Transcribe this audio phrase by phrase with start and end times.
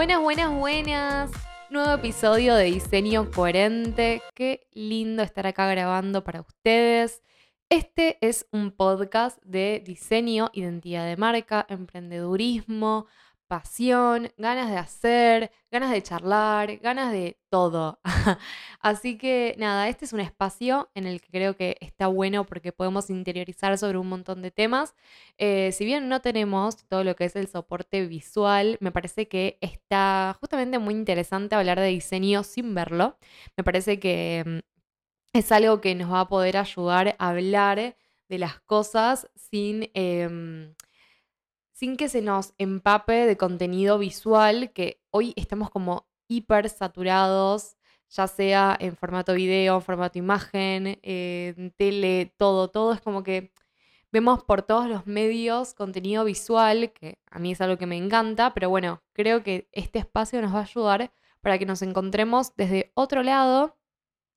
[0.00, 1.30] Buenas, buenas, buenas.
[1.68, 4.22] Nuevo episodio de Diseño Coherente.
[4.34, 7.22] Qué lindo estar acá grabando para ustedes.
[7.68, 13.08] Este es un podcast de diseño, identidad de marca, emprendedurismo,
[13.50, 17.98] pasión, ganas de hacer, ganas de charlar, ganas de todo.
[18.80, 22.70] Así que nada, este es un espacio en el que creo que está bueno porque
[22.70, 24.94] podemos interiorizar sobre un montón de temas.
[25.36, 29.58] Eh, si bien no tenemos todo lo que es el soporte visual, me parece que
[29.60, 33.18] está justamente muy interesante hablar de diseño sin verlo.
[33.56, 37.96] Me parece que mm, es algo que nos va a poder ayudar a hablar
[38.28, 39.90] de las cosas sin...
[39.94, 40.72] Em,
[41.80, 47.78] sin que se nos empape de contenido visual, que hoy estamos como hiper saturados,
[48.10, 53.54] ya sea en formato video, formato imagen, en tele, todo, todo es como que
[54.12, 58.52] vemos por todos los medios contenido visual, que a mí es algo que me encanta,
[58.52, 62.92] pero bueno, creo que este espacio nos va a ayudar para que nos encontremos desde
[62.92, 63.78] otro lado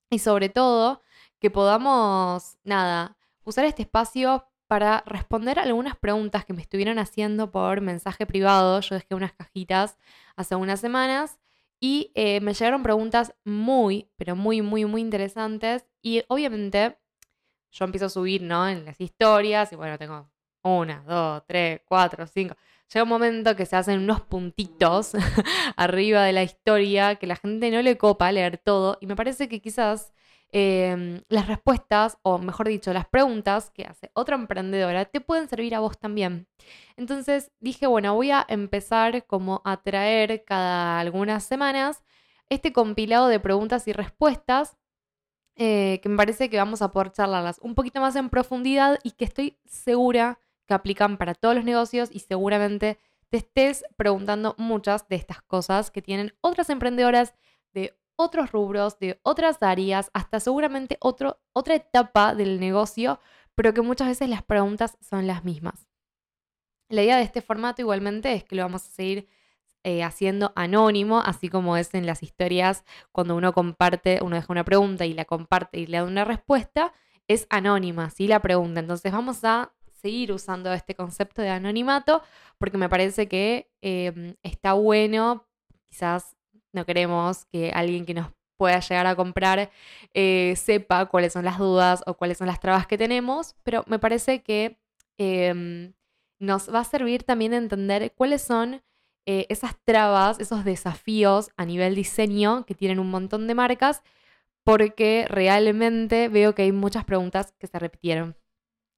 [0.10, 1.02] y sobre todo
[1.40, 7.80] que podamos, nada, usar este espacio para responder algunas preguntas que me estuvieron haciendo por
[7.82, 8.80] mensaje privado.
[8.80, 10.00] Yo dejé unas cajitas
[10.36, 11.38] hace unas semanas
[11.80, 15.86] y eh, me llegaron preguntas muy, pero muy, muy, muy interesantes.
[16.02, 16.98] Y obviamente
[17.72, 18.68] yo empiezo a subir, ¿no?
[18.68, 20.28] En las historias y bueno, tengo
[20.64, 22.56] una, dos, tres, cuatro, cinco.
[22.92, 25.12] Llega un momento que se hacen unos puntitos
[25.78, 29.48] arriba de la historia que la gente no le copa leer todo y me parece
[29.48, 30.14] que quizás
[30.56, 35.74] Em, las respuestas, o mejor dicho, las preguntas que hace otra emprendedora, te pueden servir
[35.74, 36.48] a vos también.
[36.96, 42.04] Entonces dije, bueno, voy a empezar como a traer cada algunas semanas
[42.50, 44.78] este compilado de preguntas y respuestas
[45.56, 49.12] eh, que me parece que vamos a poder charlarlas un poquito más en profundidad y
[49.12, 55.08] que estoy segura que aplican para todos los negocios y seguramente te estés preguntando muchas
[55.08, 57.34] de estas cosas que tienen otras emprendedoras
[57.74, 63.20] de otros rubros, de otras áreas, hasta seguramente otro, otra etapa del negocio,
[63.56, 65.88] pero que muchas veces las preguntas son las mismas.
[66.90, 69.28] La idea de este formato igualmente es que lo vamos a seguir
[69.84, 74.64] eh, haciendo anónimo, así como es en las historias cuando uno comparte, uno deja una
[74.64, 76.94] pregunta y la comparte y le da una respuesta,
[77.28, 78.28] es anónima, ¿sí?
[78.28, 78.80] La pregunta.
[78.80, 82.22] Entonces vamos a seguir usando este concepto de anonimato
[82.58, 85.48] porque me parece que eh, está bueno
[85.90, 86.36] quizás
[86.74, 89.72] no queremos que alguien que nos pueda llegar a comprar
[90.14, 94.00] eh, sepa cuáles son las dudas o cuáles son las trabas que tenemos, pero me
[94.00, 94.78] parece que
[95.18, 95.94] em,
[96.40, 98.82] nos va a servir también entender cuáles son
[99.26, 104.04] eh, esas trabas, esos desafíos a nivel diseño que tienen un montón de marcas,
[104.66, 108.36] porque realmente veo que hay muchas preguntas que se repitieron.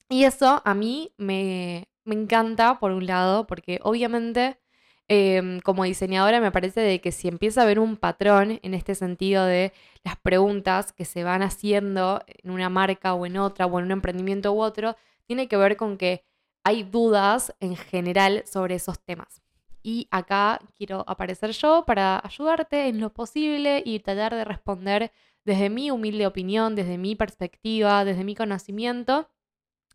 [0.10, 4.60] Y eso a mí me, me encanta, por un lado, porque obviamente
[5.08, 8.96] Em, como diseñadora me parece de que si empieza a haber un patrón en este
[8.96, 9.72] sentido de
[10.04, 13.92] las preguntas que se van haciendo en una marca o en otra o en un
[13.92, 14.96] emprendimiento u otro,
[15.28, 16.24] tiene que ver con que
[16.64, 19.44] hay dudas en general sobre esos temas.
[19.84, 25.12] Y acá quiero aparecer yo para ayudarte en lo posible y tratar de responder
[25.44, 29.30] desde mi humilde opinión, desde mi perspectiva, desde mi conocimiento,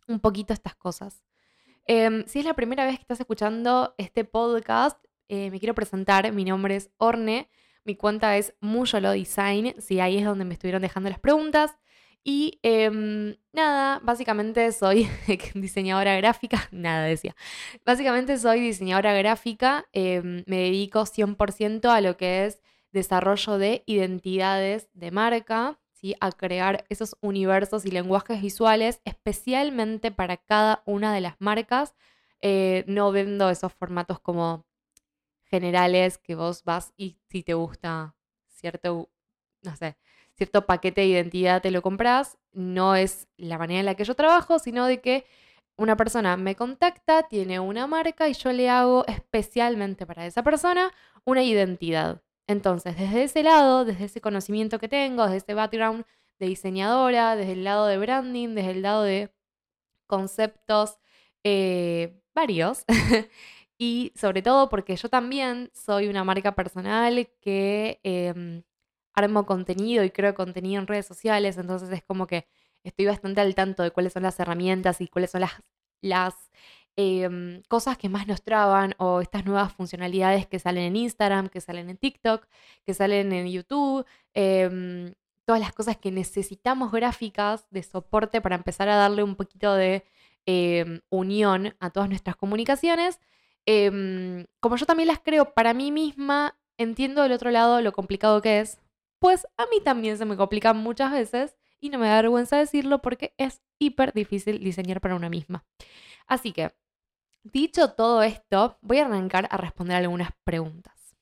[0.07, 1.21] un poquito estas cosas.
[1.85, 4.97] Em, si es la primera vez que estás escuchando este podcast,
[5.29, 6.31] eh, me quiero presentar.
[6.31, 7.49] Mi nombre es Orne.
[7.83, 9.75] Mi cuenta es Muyolo Design.
[9.79, 11.71] Si ahí es donde me estuvieron dejando las preguntas.
[12.23, 15.07] Y em, nada, básicamente soy
[15.55, 16.67] diseñadora gráfica.
[16.71, 17.35] Nada decía.
[17.85, 19.87] Básicamente soy diseñadora gráfica.
[19.91, 22.61] Em, me dedico 100% a lo que es
[22.91, 25.80] desarrollo de identidades de marca
[26.19, 31.95] a crear esos universos y lenguajes visuales especialmente para cada una de las marcas.
[32.41, 34.65] Eh, no vendo esos formatos como
[35.43, 38.15] generales que vos vas y si te gusta
[38.47, 39.09] cierto,
[39.61, 39.97] no sé,
[40.33, 42.37] cierto paquete de identidad te lo compras.
[42.51, 45.25] No es la manera en la que yo trabajo, sino de que
[45.77, 50.91] una persona me contacta, tiene una marca y yo le hago especialmente para esa persona
[51.25, 52.21] una identidad.
[52.51, 56.05] Entonces, desde ese lado, desde ese conocimiento que tengo, desde ese background
[56.37, 59.33] de diseñadora, desde el lado de branding, desde el lado de
[60.07, 60.97] conceptos
[61.43, 62.83] eh, varios,
[63.77, 68.63] y sobre todo porque yo también soy una marca personal que em,
[69.13, 72.47] armo contenido y creo contenido en redes sociales, entonces es como que
[72.83, 75.53] estoy bastante al tanto de cuáles son las herramientas y cuáles son las,
[76.01, 76.35] las
[76.97, 81.61] Em, cosas que más nos traban o estas nuevas funcionalidades que salen en Instagram, que
[81.61, 82.45] salen en TikTok,
[82.85, 85.13] que salen en YouTube, em,
[85.45, 90.03] todas las cosas que necesitamos gráficas de soporte para empezar a darle un poquito de
[90.45, 93.19] em, unión a todas nuestras comunicaciones.
[94.59, 98.59] como yo también las creo para mí misma, entiendo del otro lado lo complicado que
[98.59, 98.79] es,
[99.19, 103.01] pues a mí también se me complica muchas veces y no me da vergüenza decirlo
[103.01, 105.65] porque es hiper difícil diseñar para una misma.
[106.27, 106.73] Así que,
[107.43, 111.17] dicho todo esto, voy a arrancar a responder algunas preguntas.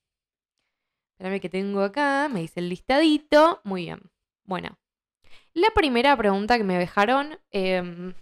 [1.12, 3.60] Espérame que tengo acá, me dice el listadito.
[3.64, 4.10] Muy bien.
[4.44, 4.78] Bueno,
[5.54, 8.14] la primera pregunta que me dejaron, em,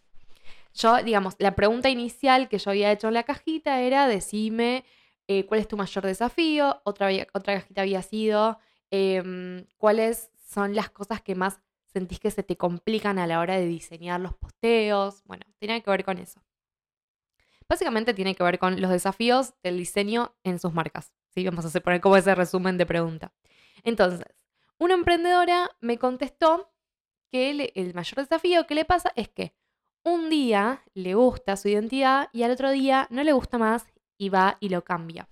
[0.75, 4.85] yo, digamos, la pregunta inicial que yo había hecho en la cajita era decime
[5.27, 6.81] eh, cuál es tu mayor desafío.
[6.85, 8.59] Otra, otra cajita había sido
[8.91, 11.61] em, cuáles son las cosas que más
[11.93, 15.23] sentís que se te complican a la hora de diseñar los posteos.
[15.25, 16.41] Bueno, tenía que ver con eso.
[17.69, 21.13] Básicamente tiene que ver con los desafíos del diseño en sus marcas.
[21.35, 21.45] ¿sí?
[21.45, 23.33] Vamos a poner como ese resumen de pregunta.
[23.85, 24.25] Entonces,
[24.79, 26.73] una emprendedora me contestó
[27.31, 29.55] que el mayor desafío que le pasa es que
[30.05, 33.87] un día le gusta su identidad y al otro día no le gusta más
[34.17, 35.29] y va y lo cambia.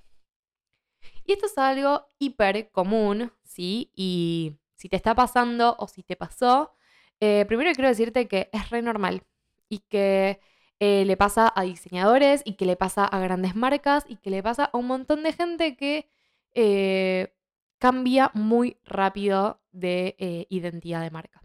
[1.25, 3.91] Y esto es algo hiper común, ¿sí?
[3.95, 6.73] Y si te está pasando o si te pasó,
[7.21, 9.23] eh, primero quiero decirte que es re normal
[9.69, 10.41] y que
[10.81, 14.43] eh, le pasa a diseñadores y que le pasa a grandes marcas y que le
[14.43, 16.09] pasa a un montón de gente que
[16.55, 17.35] eh,
[17.79, 21.43] cambia muy rápido de identidad de marca.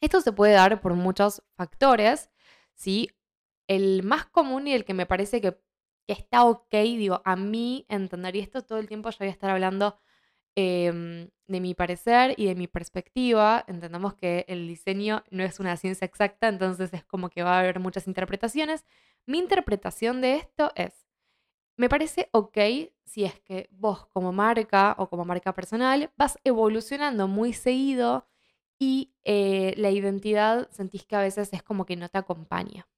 [0.00, 2.30] Esto se puede dar por muchos factores,
[2.74, 3.10] ¿sí?
[3.66, 5.58] El más común y el que me parece que,
[6.06, 9.50] está ok, digo, a mí entender, y esto todo el tiempo yo voy a estar
[9.50, 9.98] hablando
[10.60, 13.64] em, de mi parecer y de mi perspectiva.
[13.68, 17.60] Entendamos que el diseño no es una ciencia exacta, entonces es como que va a
[17.60, 18.84] haber muchas interpretaciones.
[19.24, 21.06] Mi interpretación de esto es,
[21.76, 22.58] me parece ok
[23.04, 28.26] si es que vos como marca o como marca personal vas evolucionando muy seguido
[28.80, 32.88] y eh, la identidad sentís que a veces es como que no te acompaña.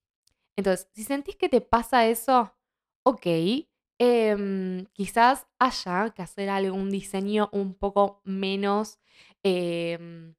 [0.57, 2.55] Entonces, si sentís que te pasa eso,
[3.03, 3.27] ok,
[4.01, 8.99] em, quizás haya que hacer algún diseño un poco menos,
[9.45, 10.35] em,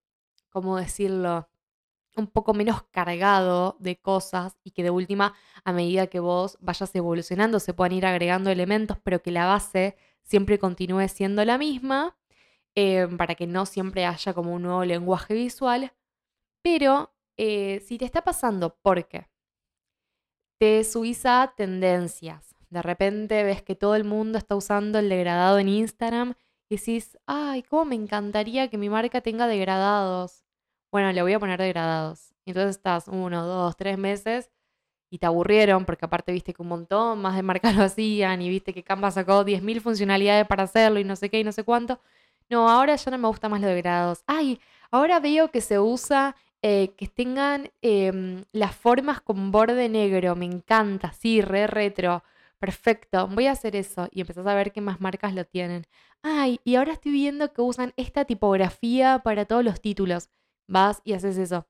[0.49, 1.49] ¿cómo decirlo?
[2.17, 6.93] Un poco menos cargado de cosas y que de última, a medida que vos vayas
[6.95, 12.17] evolucionando, se puedan ir agregando elementos, pero que la base siempre continúe siendo la misma.
[12.75, 15.93] Em, para que no siempre haya como un nuevo lenguaje visual.
[16.61, 19.27] Pero eh, si te está pasando porque
[20.59, 25.59] te subís a tendencias, de repente ves que todo el mundo está usando el degradado
[25.59, 26.35] en Instagram
[26.69, 30.45] y decís, ay, cómo me encantaría que mi marca tenga degradados.
[30.89, 32.33] Bueno, le voy a poner degradados.
[32.45, 34.49] Y entonces estás uno, dos, tres meses
[35.09, 38.49] y te aburrieron porque aparte viste que un montón más de marcas lo hacían y
[38.49, 41.63] viste que Canva sacó 10.000 funcionalidades para hacerlo y no sé qué y no sé
[41.65, 41.99] cuánto.
[42.49, 44.23] No, ahora ya no me gusta más lo de grados.
[44.27, 50.37] Ay, ahora veo que se usa eh, que tengan em, las formas con borde negro.
[50.37, 52.23] Me encanta, sí, re retro.
[52.61, 54.07] Perfecto, voy a hacer eso.
[54.11, 55.87] Y empezás a ver qué más marcas lo tienen.
[56.21, 60.29] Ay, y ahora estoy viendo que usan esta tipografía para todos los títulos.
[60.67, 61.67] Vas y haces eso.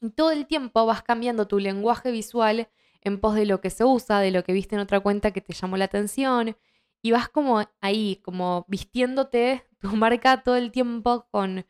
[0.00, 2.68] Y todo el tiempo vas cambiando tu lenguaje visual
[3.02, 5.40] en pos de lo que se usa, de lo que viste en otra cuenta que
[5.40, 6.56] te llamó la atención.
[7.02, 11.66] Y vas como ahí, como vistiéndote tu marca todo el tiempo con,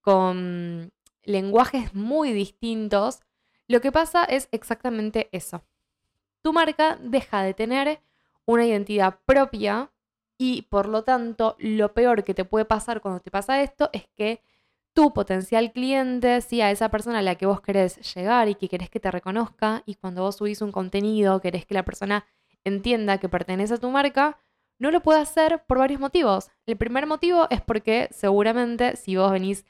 [0.00, 0.92] con
[1.24, 3.20] lenguajes muy distintos,
[3.68, 5.64] lo que pasa es exactamente eso.
[6.46, 8.00] Tu marca deja de tener
[8.44, 9.90] una identidad propia
[10.38, 14.06] y por lo tanto lo peor que te puede pasar cuando te pasa esto es
[14.14, 14.44] que
[14.92, 18.68] tu potencial cliente, si a esa persona a la que vos querés llegar y que
[18.68, 22.24] querés que te reconozca y cuando vos subís un contenido querés que la persona
[22.62, 24.38] entienda que pertenece a tu marca,
[24.78, 26.52] no lo puede hacer por varios motivos.
[26.64, 29.64] El primer motivo es porque seguramente si vos venís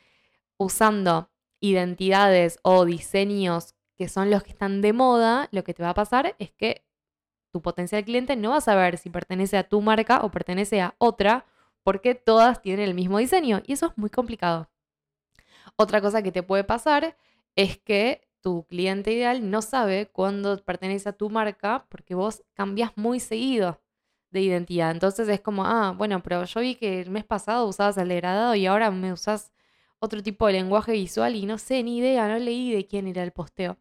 [0.58, 5.90] usando identidades o diseños que son los que están de moda, lo que te va
[5.90, 6.84] a pasar es que
[7.52, 10.94] tu potencial cliente no va a saber si pertenece a tu marca o pertenece a
[10.98, 11.46] otra,
[11.82, 14.68] porque todas tienen el mismo diseño y eso es muy complicado.
[15.76, 17.16] Otra cosa que te puede pasar
[17.54, 22.92] es que tu cliente ideal no sabe cuándo pertenece a tu marca porque vos cambias
[22.96, 23.80] muy seguido
[24.30, 24.90] de identidad.
[24.90, 28.54] Entonces es como, ah, bueno, pero yo vi que el mes pasado usabas el degradado
[28.54, 29.52] y ahora me usas
[29.98, 33.22] otro tipo de lenguaje visual y no sé ni idea, no leí de quién era
[33.22, 33.78] el posteo.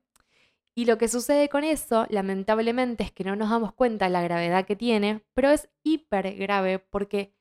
[0.75, 4.21] Y lo que sucede con eso, lamentablemente, es que no nos damos cuenta de la
[4.21, 7.33] gravedad que tiene, pero es hiper grave porque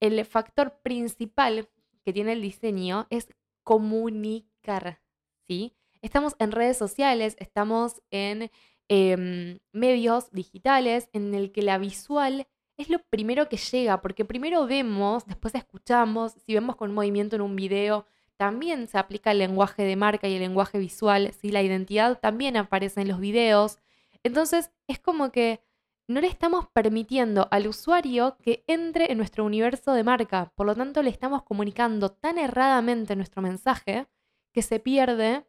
[0.00, 1.68] el factor principal
[2.04, 3.28] que tiene el diseño es
[3.64, 5.00] comunicar,
[5.48, 5.74] ¿sí?
[6.00, 8.50] Estamos en redes sociales, estamos en
[8.90, 12.46] Em, medios digitales en el que la visual
[12.78, 17.42] es lo primero que llega, porque primero vemos, después escuchamos, si vemos con movimiento en
[17.42, 18.06] un video,
[18.38, 22.56] también se aplica el lenguaje de marca y el lenguaje visual, si la identidad también
[22.56, 23.78] aparece en los videos.
[24.22, 25.60] Entonces es como que
[26.06, 30.52] no le estamos permitiendo al usuario que entre en nuestro universo de marca.
[30.54, 34.06] Por lo tanto, le estamos comunicando tan erradamente nuestro mensaje
[34.52, 35.44] que se pierde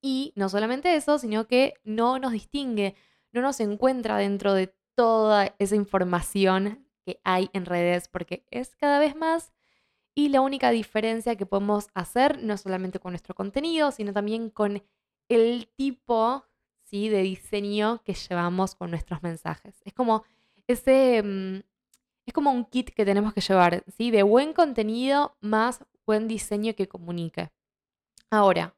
[0.00, 2.94] y no solamente eso, sino que no nos distingue,
[3.32, 8.98] no nos encuentra dentro de toda esa información que hay en redes, porque es cada
[8.98, 9.51] vez más
[10.14, 14.82] y la única diferencia que podemos hacer, no solamente con nuestro contenido, sino también con
[15.28, 16.44] el tipo
[16.84, 17.08] ¿sí?
[17.08, 19.80] de diseño que llevamos con nuestros mensajes.
[19.84, 20.24] Es como
[20.66, 21.22] ese.
[21.22, 21.60] Mm,
[22.24, 24.10] es como un kit que tenemos que llevar, ¿sí?
[24.12, 27.50] De buen contenido más buen diseño que comunique.
[28.30, 28.76] Ahora,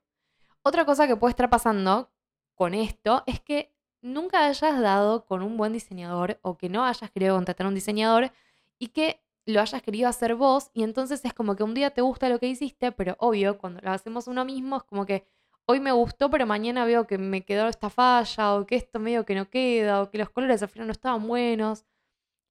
[0.63, 2.11] otra cosa que puede estar pasando
[2.55, 7.11] con esto es que nunca hayas dado con un buen diseñador o que no hayas
[7.11, 8.33] querido contratar a un diseñador
[8.79, 12.01] y que lo hayas querido hacer vos y entonces es como que un día te
[12.01, 15.27] gusta lo que hiciste, pero obvio, cuando lo hacemos uno mismo es como que
[15.67, 19.25] hoy me gustó, pero mañana veo que me quedó esta falla o que esto medio
[19.25, 21.85] que no queda o que los colores al final no estaban buenos.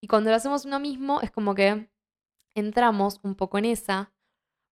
[0.02, 1.90] Y cuando lo hacemos uno mismo es como que
[2.56, 4.12] entramos un poco en esa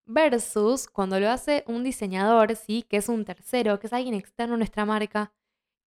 [0.06, 2.84] versus cuando lo hace un diseñador, ¿sí?
[2.84, 5.34] que es un tercero, que es alguien externo a nuestra marca,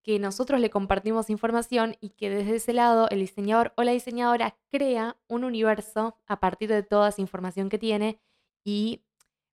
[0.04, 4.56] que nosotros le compartimos información y que desde ese lado el diseñador o la diseñadora
[4.70, 8.20] crea un universo a partir de toda esa información que tiene
[8.62, 9.02] y,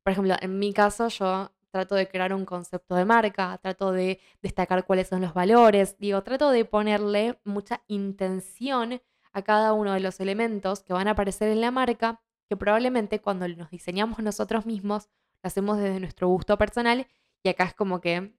[0.04, 4.20] por ejemplo, en mi caso yo trato de crear un concepto de marca, trato de
[4.42, 10.02] destacar cuáles son los valores, digo, trato de ponerle mucha intención a cada uno de
[10.02, 14.66] los elementos que van a aparecer en la marca, que probablemente cuando nos diseñamos nosotros
[14.66, 15.08] mismos,
[15.42, 17.08] lo hacemos desde nuestro gusto personal
[17.42, 18.34] y acá es como que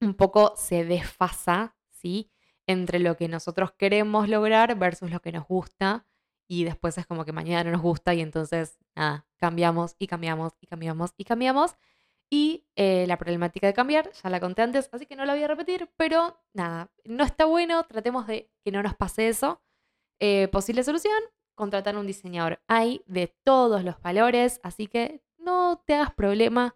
[0.00, 2.30] un poco se desfasa, ¿sí?
[2.66, 6.06] Entre lo que nosotros queremos lograr versus lo que nos gusta
[6.48, 10.52] y después es como que mañana no nos gusta y entonces, nada, cambiamos y cambiamos
[10.60, 11.76] y cambiamos y cambiamos.
[12.28, 15.44] Y eh, la problemática de cambiar, ya la conté antes, así que no la voy
[15.44, 19.62] a repetir, pero nada, no está bueno, tratemos de que no nos pase eso.
[20.18, 21.18] Eh, posible solución,
[21.54, 22.60] contratar un diseñador.
[22.66, 26.74] Hay de todos los valores, así que no te hagas problema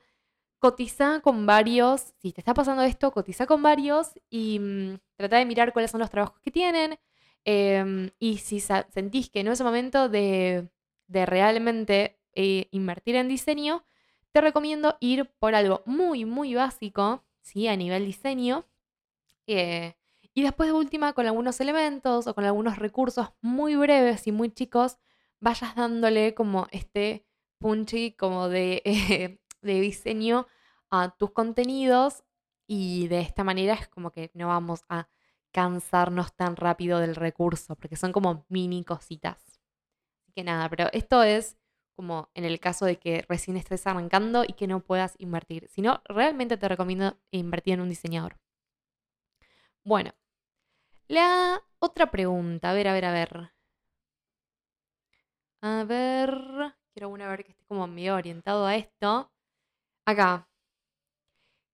[0.61, 5.47] cotiza con varios, si te está pasando esto, cotiza con varios y mm, trata de
[5.47, 7.00] mirar cuáles son los trabajos que tienen.
[7.45, 10.69] Em, y si sentís que no es el momento de,
[11.09, 13.85] realmente eh, invertir en diseño,
[14.33, 17.67] te recomiendo ir por algo muy, muy básico, ¿sí?
[17.67, 18.67] A nivel diseño.
[19.47, 19.95] Eh,
[20.35, 24.50] y después de última, con algunos elementos o con algunos recursos muy breves y muy
[24.50, 24.99] chicos,
[25.40, 27.25] vayas dándole como este
[27.59, 30.47] punchy como de eh, de diseño
[30.90, 32.25] a tus contenidos
[32.67, 35.09] y de esta manera es como que no vamos a
[35.52, 39.38] cansarnos tan rápido del recurso, porque son como mini cositas.
[40.23, 41.57] Así que nada, pero esto es
[41.97, 45.69] como en el caso de que recién estés arrancando y que no puedas invertir.
[45.69, 48.38] Si no, realmente te recomiendo invertir en un diseñador.
[49.85, 50.12] Bueno,
[51.09, 53.52] la otra pregunta, a ver, a ver, a ver.
[55.62, 56.33] A ver,
[56.93, 59.31] quiero una ver que esté como medio orientado a esto.
[60.11, 60.49] Acá.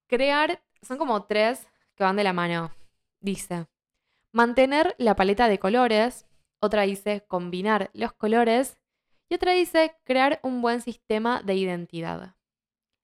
[0.09, 2.71] Crear, son como tres que van de la mano.
[3.19, 3.66] Dice,
[4.31, 6.26] mantener la paleta de colores.
[6.61, 8.76] Otra dice, combinar los colores.
[9.31, 12.35] Y otra dice, crear un buen sistema de identidad.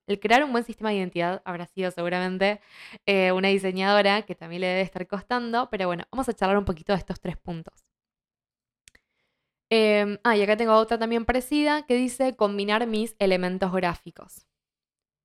[0.06, 2.60] El crear un buen sistema de identidad habrá sido seguramente
[3.06, 6.66] eh, una diseñadora que también le debe estar costando, pero bueno, vamos a charlar un
[6.66, 7.86] poquito de estos tres puntos.
[9.70, 14.46] Em, ah, y acá tengo otra también parecida que dice combinar mis elementos gráficos.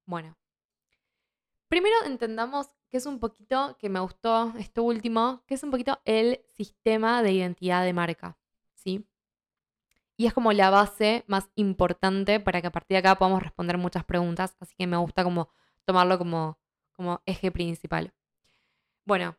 [0.08, 0.38] Bueno,
[1.68, 6.00] primero entendamos que es un poquito, que me gustó esto último, que es un poquito
[6.06, 8.38] el sistema de identidad de marca,
[8.74, 9.06] ¿sí?
[10.16, 13.78] Y es como la base más importante para que a partir de acá podamos responder
[13.78, 15.50] muchas preguntas, así que me gusta como
[15.84, 16.58] tomarlo como,
[16.94, 18.14] como eje principal.
[19.04, 19.36] Bueno,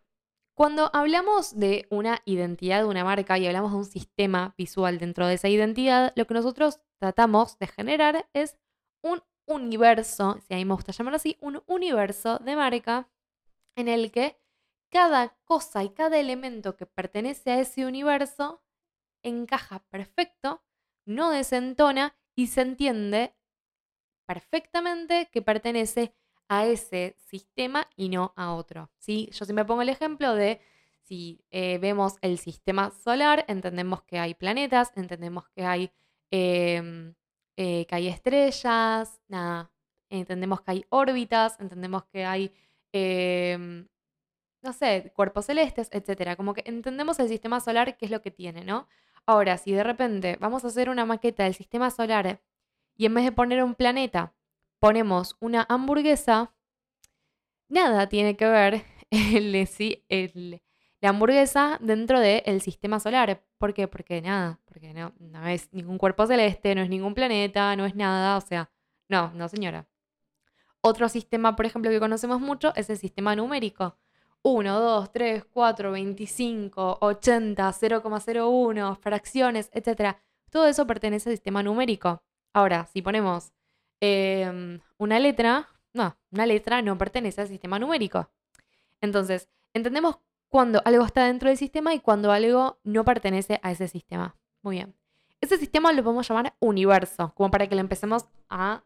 [0.52, 5.26] cuando hablamos de una identidad de una marca y hablamos de un sistema visual dentro
[5.26, 8.58] de esa identidad, lo que nosotros tratamos de generar es
[9.00, 13.08] un universo, si a mí me gusta llamarlo así, un universo de marca
[13.76, 14.40] en el que
[14.90, 18.62] cada cosa y cada elemento que pertenece a ese universo
[19.22, 20.62] encaja perfecto,
[21.04, 23.34] no desentona y se entiende
[24.26, 26.14] perfectamente que pertenece
[26.48, 28.90] a ese sistema y no a otro.
[28.98, 29.28] ¿sí?
[29.32, 30.60] Yo siempre pongo el ejemplo de
[31.02, 35.90] si eh, vemos el sistema solar, entendemos que hay planetas, entendemos que hay
[36.30, 37.14] em,
[37.60, 39.72] eh, que hay estrellas, nada,
[40.10, 42.52] entendemos que hay órbitas, entendemos que hay,
[42.92, 43.88] em,
[44.62, 46.36] no sé, cuerpos celestes, etc.
[46.36, 48.86] Como que entendemos el sistema solar, qué es lo que tiene, ¿no?
[49.26, 52.40] Ahora, si de repente vamos a hacer una maqueta del sistema solar
[52.96, 54.34] y en vez de poner un planeta,
[54.78, 56.54] ponemos una hamburguesa,
[57.68, 59.54] nada tiene que ver el,
[60.08, 60.62] el,
[61.00, 63.42] la hamburguesa dentro del sistema solar.
[63.58, 63.88] ¿Por qué?
[63.88, 67.94] Porque nada, porque no, no es ningún cuerpo celeste, no es ningún planeta, no es
[67.96, 68.70] nada, o sea,
[69.08, 69.86] no, no señora.
[70.80, 73.96] Otro sistema, por ejemplo, que conocemos mucho es el sistema numérico.
[74.42, 80.16] 1, 2, 3, 4, 25, 80, 0,01, fracciones, etc.
[80.50, 82.22] Todo eso pertenece al sistema numérico.
[82.52, 83.52] Ahora, si ponemos
[84.00, 88.30] em, una letra, no, una letra no pertenece al sistema numérico.
[89.00, 93.88] Entonces, entendemos cuando algo está dentro del sistema y cuando algo no pertenece a ese
[93.88, 94.36] sistema.
[94.62, 94.94] Muy bien.
[95.40, 98.82] Ese sistema lo podemos llamar universo, como para que lo empecemos a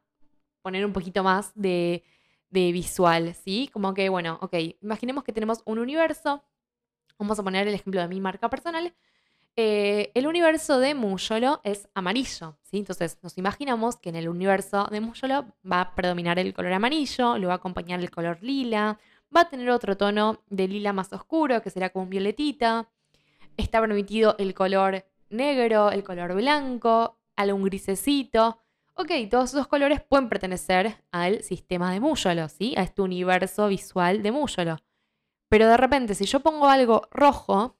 [0.61, 2.04] poner un poquito más de,
[2.50, 3.71] visual, ¿sí?
[3.73, 6.42] Como que, bueno, ok, imaginemos que tenemos un universo.
[7.19, 8.95] Vamos a poner el ejemplo de mi marca personal.
[9.57, 12.78] Eh, el universo de Muyolo es amarillo, ¿sí?
[12.78, 17.38] Entonces nos imaginamos que en el universo de Muyolo va a predominar el color amarillo,
[17.38, 18.99] lo va a acompañar el color lila,
[19.35, 22.89] va a tener otro tono de lila más oscuro, que será como un violetita.
[23.57, 28.59] Está permitido el color negro, el color blanco, algún grisecito.
[28.95, 32.75] Ok, todos esos colores pueden pertenecer al sistema de Muyolo, ¿sí?
[32.77, 34.77] A este universo visual de Muyolo.
[35.49, 37.77] Pero de repente, si yo pongo algo rojo,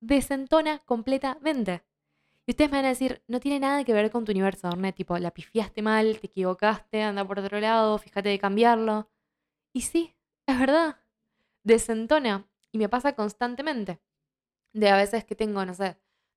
[0.00, 1.82] desentona completamente.
[2.46, 4.92] Y ustedes me van a decir, no tiene nada que ver con tu universo, Orne.
[4.92, 9.10] Tipo, la pifiaste mal, te equivocaste, anda por otro lado, fíjate de cambiarlo.
[9.72, 10.15] Y sí,
[10.46, 10.96] es verdad.
[11.64, 12.46] Desentona.
[12.72, 14.00] Y me pasa constantemente.
[14.72, 15.84] De a veces que tengo, no sé,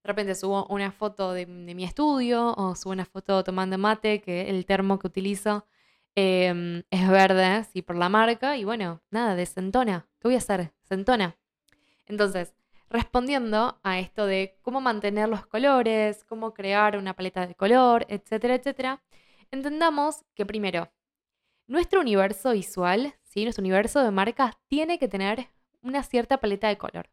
[0.03, 4.49] de repente subo una foto de, mi estudio o subo una foto tomando mate, que
[4.49, 5.67] el termo que utilizo
[6.15, 8.55] em, es verde, sí, por la marca.
[8.57, 10.07] Y bueno, nada, desentona.
[10.19, 10.71] ¿Qué voy a hacer?
[10.83, 11.35] Sentona.
[12.07, 12.53] Entonces,
[12.89, 18.55] respondiendo a esto de cómo mantener los colores, cómo crear una paleta de color, etcétera,
[18.55, 19.03] etcétera,
[19.51, 20.91] entendamos que primero,
[21.67, 23.43] nuestro universo visual, ¿sí?
[23.43, 25.47] nuestro universo de marcas, tiene que tener
[25.81, 27.09] una cierta paleta de color.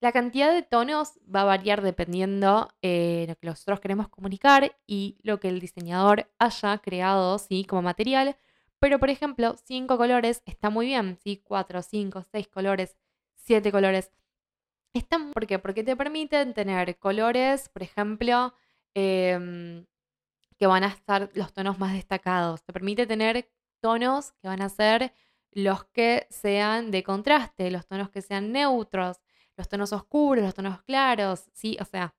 [0.00, 4.76] La cantidad de tonos va a variar dependiendo de eh, lo que nosotros queremos comunicar
[4.84, 7.64] y lo que el diseñador haya creado ¿sí?
[7.64, 8.36] como material.
[8.80, 11.40] Pero, por ejemplo, cinco colores está muy bien, ¿sí?
[11.44, 12.96] Cuatro, cinco, seis colores,
[13.36, 14.10] siete colores.
[14.92, 15.60] Están, ¿Por qué?
[15.60, 18.54] Porque te permiten tener colores, por ejemplo,
[18.94, 19.86] em,
[20.58, 22.64] que van a estar los tonos más destacados.
[22.64, 23.48] Te permite tener
[23.80, 25.12] tonos que van a ser
[25.52, 29.20] los que sean de contraste, los tonos que sean neutros
[29.56, 31.76] los tonos oscuros, los tonos claros, ¿sí?
[31.80, 32.14] O sea,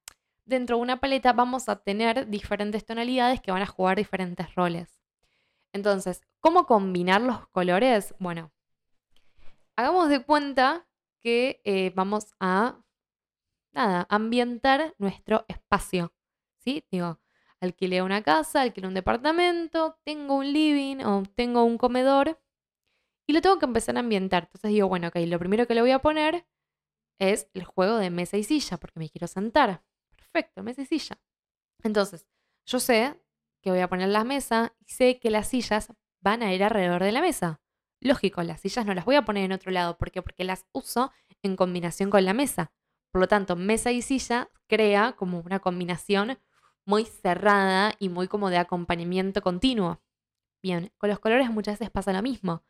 [0.46, 5.00] dentro de una paleta vamos a tener diferentes tonalidades que van a jugar diferentes roles.
[5.72, 8.14] Entonces, ¿cómo combinar los colores?
[8.20, 8.52] Bueno,
[9.76, 10.88] hagamos de cuenta
[11.20, 12.84] que eh, vamos a,
[13.72, 16.14] nada, ambientar nuestro espacio,
[16.60, 16.86] ¿sí?
[16.92, 17.20] Digo,
[17.60, 22.40] alquilé una casa, alquilé un departamento, tengo un living o tengo un comedor
[23.26, 24.44] y lo tengo que empezar a ambientar.
[24.44, 26.46] Entonces digo, bueno, ok, lo primero que le voy a poner
[27.20, 29.84] es el juego de mesa y silla, porque me quiero sentar.
[30.16, 31.20] Perfecto, mesa y silla.
[31.84, 32.28] Entonces,
[32.66, 33.22] yo sé
[33.62, 37.04] que voy a poner la mesa y sé que las sillas van a ir alrededor
[37.04, 37.62] de la mesa.
[38.02, 39.98] Lógico, las sillas no las voy a poner en otro lado.
[39.98, 40.22] ¿Por qué?
[40.22, 42.74] Porque las uso en combinación con la mesa.
[43.12, 46.40] Por lo tanto, mesa y silla crea como una combinación
[46.86, 50.02] muy cerrada y muy como de acompañamiento continuo.
[50.62, 52.64] Bien, con los colores muchas veces pasa lo mismo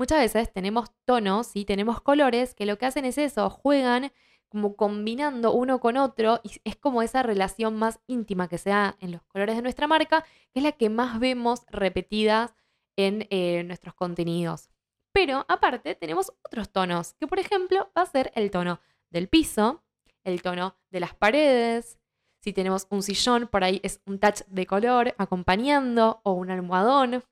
[0.00, 4.12] muchas veces tenemos tonos y tenemos colores que lo que hacen es eso, juegan
[4.48, 8.96] como combinando uno con otro y es como esa relación más íntima que se da
[9.00, 12.54] en los colores de nuestra marca, que es la que más vemos repetidas
[12.96, 14.70] en eh, nuestros contenidos.
[15.12, 19.82] Pero aparte tenemos otros tonos, que por ejemplo va a ser el tono del piso,
[20.24, 21.98] el tono de las paredes,
[22.42, 27.22] si tenemos un sillón, por ahí es un touch de color acompañando o un almohadón.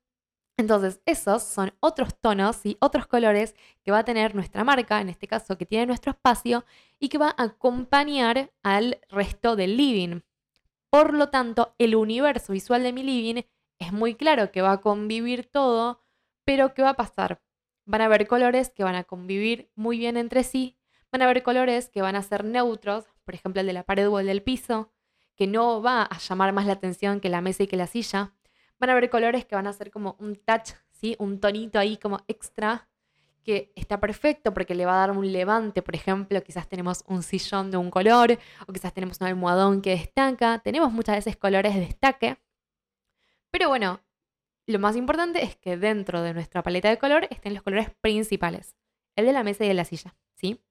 [0.59, 5.07] Entonces, esos son otros tonos y otros colores que va a tener nuestra marca, en
[5.07, 6.65] este caso que tiene nuestro espacio,
[6.99, 10.19] y que va a acompañar al resto del living.
[10.89, 13.43] Por lo tanto, el universo visual de mi living
[13.77, 16.01] es muy claro que va a convivir todo,
[16.43, 17.41] pero ¿qué va a pasar?
[17.85, 20.77] Van a haber colores que van a convivir muy bien entre sí,
[21.09, 24.09] van a haber colores que van a ser neutros, por ejemplo el de la pared
[24.09, 24.91] o el del piso,
[25.37, 28.33] que no va a llamar más la atención que la mesa y que la silla,
[28.79, 31.15] van a haber colores que van a ser como un touch, ¿sí?
[31.19, 32.87] Un tonito ahí como extra
[33.43, 37.23] que está perfecto porque le va a dar un levante, por ejemplo, quizás tenemos un
[37.23, 38.37] sillón de un color
[38.67, 42.37] o quizás tenemos un almohadón que destaca, tenemos muchas veces colores de destaque.
[43.51, 44.01] Pero bueno,
[44.67, 48.75] lo más importante es que dentro de nuestra paleta de color estén los colores principales,
[49.15, 50.61] el de la mesa y de la silla, ¿sí?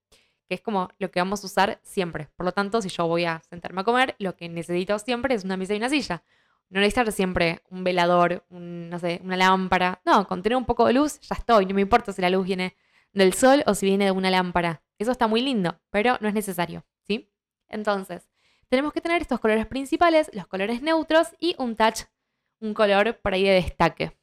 [0.49, 2.29] Que es como lo que vamos a usar siempre.
[2.37, 5.44] Por lo tanto, si yo voy a sentarme a comer, lo que necesito siempre es
[5.44, 6.23] una mesa y una silla.
[6.71, 10.01] No necesitar siempre un velador, no sé, una lámpara.
[10.05, 11.67] No, con tener un poco de luz ya estoy.
[11.67, 12.77] No me importa si la luz viene
[13.13, 14.83] del sol o si viene de una lámpara.
[14.99, 17.33] Eso está muy lindo, pero no es necesario, ¿sí?
[17.69, 18.29] Entonces,
[18.69, 22.03] tenemos que tener estos colores principales, los colores neutros y un touch,
[22.61, 24.19] un color por ahí de destaque.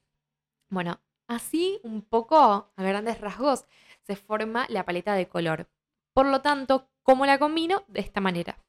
[0.70, 3.66] Bueno, así un poco a grandes rasgos
[4.04, 5.68] se forma la paleta de color.
[6.14, 7.84] Por lo tanto, ¿cómo la combino?
[7.88, 8.60] De esta manera.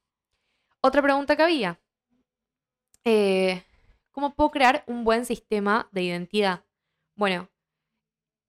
[0.81, 1.79] Otra pregunta que había.
[3.03, 3.63] Eh,
[4.17, 6.65] ¿Cómo puedo crear un buen sistema de identidad?
[7.13, 7.51] Bueno,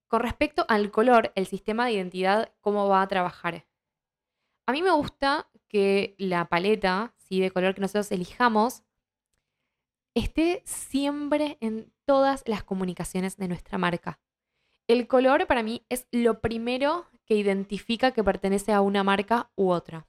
[0.06, 3.66] con respecto al color, el sistema de identidad, ¿cómo va a trabajar?
[4.64, 7.40] A mí me gusta que la paleta ¿sí?
[7.40, 8.82] de color que nosotros elijamos
[10.14, 14.18] esté siempre en todas las comunicaciones de nuestra marca.
[14.86, 19.68] El color para mí es lo primero que identifica que pertenece a una marca u
[19.68, 20.08] otra.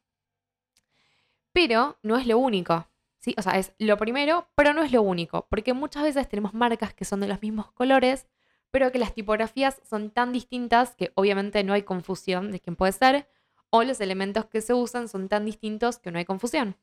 [1.52, 2.89] Pero no es lo único.
[3.20, 3.36] ¿Sí?
[3.38, 5.48] O sea, es lo primero, pero no es lo único.
[5.50, 8.28] Porque muchas veces tenemos marcas que son de los mismos colores,
[8.72, 12.92] pero que las tipografías son tan distintas que obviamente no hay confusión de quién puede
[12.92, 13.30] ser,
[13.70, 16.76] o los elementos que se usan son tan distintos que no hay confusión.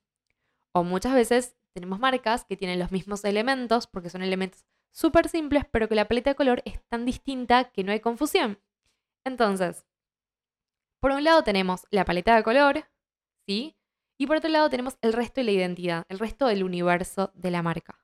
[0.73, 5.65] O muchas veces tenemos marcas que tienen los mismos elementos porque son elementos súper simples,
[5.71, 8.59] pero que la paleta de color es tan distinta que no hay confusión.
[9.25, 9.85] Entonces,
[11.01, 12.89] por un lado tenemos la paleta de color,
[13.47, 13.77] ¿sí?
[14.19, 17.51] Y por otro lado tenemos el resto de la identidad, el resto del universo de
[17.51, 17.99] la marca.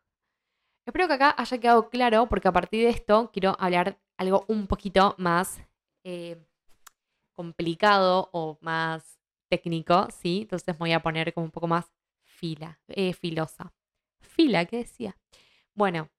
[0.85, 4.67] Espero que acá haya quedado claro, porque a partir de esto quiero hablar algo un
[4.67, 5.61] poquito más
[6.05, 6.45] eh,
[7.33, 10.43] complicado o más técnico, ¿sí?
[10.43, 13.73] Entonces voy a poner como un poco más fila, eh, filosa.
[14.21, 15.17] Fila, ¿qué decía?
[15.75, 16.11] Bueno,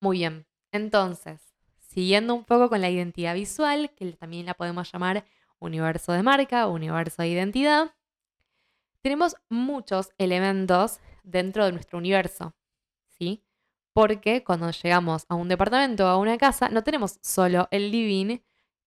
[0.00, 0.46] muy bien.
[0.72, 1.40] Entonces,
[1.78, 5.24] siguiendo un poco con la identidad visual, que también la podemos llamar
[5.58, 7.94] universo de marca, universo de identidad,
[9.02, 12.54] tenemos muchos elementos dentro de nuestro universo,
[13.06, 13.44] ¿sí?
[13.92, 18.38] Porque cuando llegamos a un departamento o a una casa, no tenemos solo el living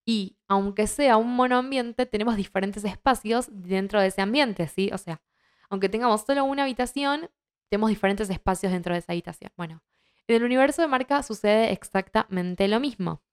[0.06, 4.90] y, aunque sea un monoambiente, tenemos diferentes espacios dentro de ese ambiente, ¿sí?
[4.94, 5.22] O sea,
[5.70, 7.30] aunque tengamos solo una habitación,
[7.70, 9.52] tenemos diferentes espacios dentro de esa habitación.
[9.58, 9.82] Bueno,
[10.28, 13.24] en el universo de marca sucede exactamente lo mismo.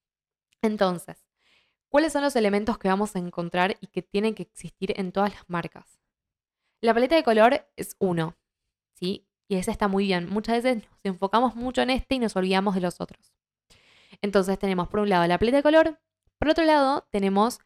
[0.62, 1.24] Entonces,
[1.88, 5.34] ¿cuáles son los elementos que vamos a encontrar y que tienen que existir en todas
[5.34, 5.99] las marcas?
[6.80, 8.36] La paleta de color es uno,
[8.94, 9.26] ¿sí?
[9.48, 10.28] Y ese está muy bien.
[10.30, 13.34] Muchas veces nos enfocamos mucho en este y nos olvidamos de los otros.
[14.22, 15.98] Entonces tenemos por un lado la paleta de color,
[16.38, 17.58] por otro lado tenemos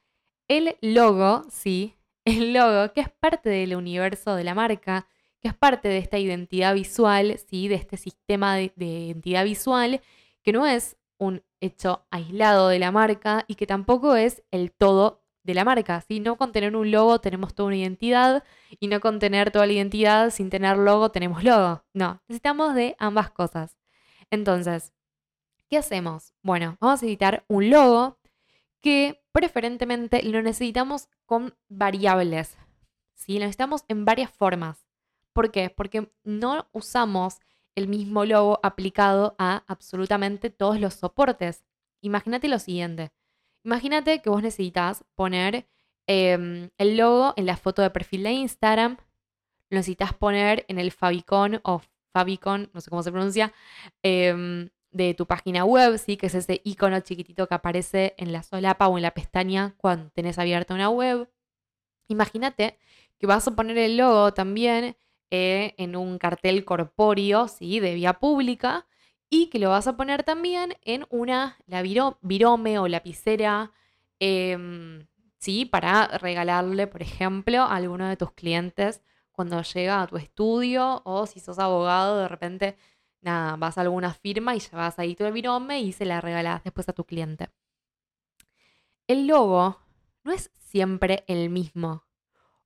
[0.49, 1.95] el logo, ¿sí?
[2.25, 5.07] El logo, que es parte del universo de la marca,
[5.41, 7.69] que es parte de esta identidad visual, ¿sí?
[7.69, 10.01] de este sistema de, identidad visual,
[10.43, 15.24] que no es un hecho aislado de la marca y que tampoco es el todo
[15.45, 16.01] de la marca.
[16.01, 16.19] ¿sí?
[16.19, 18.43] No con tener un logo tenemos toda una identidad
[18.81, 21.85] y no con tener toda la identidad sin tener logo tenemos logo.
[21.93, 23.77] No, necesitamos de ambas cosas.
[24.31, 24.93] Entonces,
[25.69, 26.33] ¿qué hacemos?
[26.43, 28.19] Bueno, vamos a editar un logo
[28.81, 32.57] que preferentemente lo necesitamos con variables.
[33.15, 33.35] ¿sí?
[33.35, 34.87] Lo necesitamos en varias formas.
[35.33, 35.71] ¿Por qué?
[35.71, 37.39] Porque no usamos
[37.75, 41.65] el mismo logo aplicado a absolutamente todos los soportes.
[42.01, 43.11] Imagínate lo siguiente.
[43.65, 45.67] Imagínate que vos necesitas poner
[46.07, 48.99] em, el logo en la foto de perfil de Instagram,
[49.71, 51.81] lo necesitas poner en el favicon o
[52.13, 53.53] favicon, no sé cómo se pronuncia,
[54.03, 56.17] em, de tu página web, ¿sí?
[56.17, 60.11] que es ese icono chiquitito que aparece en la solapa o en la pestaña cuando
[60.11, 61.29] tenés abierta una web.
[62.09, 62.79] Imagínate
[63.19, 64.97] que vas a poner el logo también
[65.31, 67.81] eh, en un cartel corpóreo, ¿sí?
[67.81, 68.87] De vía pública
[69.31, 71.57] y que lo vas a poner también en una
[72.23, 73.73] virome o lapicera,
[74.21, 75.07] em,
[75.39, 75.65] ¿sí?
[75.65, 81.27] Para regalarle, por ejemplo, a alguno de tus clientes cuando llega a tu estudio o
[81.27, 82.77] si sos abogado, de repente,
[83.21, 86.89] nada, vas a alguna firma y llevas ahí tu virome y se la regalas después
[86.89, 87.51] a tu cliente.
[89.07, 89.81] El logo
[90.23, 92.05] no es siempre el mismo.